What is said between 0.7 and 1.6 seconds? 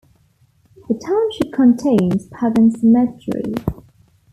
The township